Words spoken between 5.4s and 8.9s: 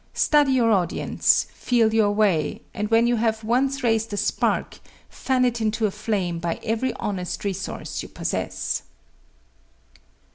it into a flame by every honest resource you possess.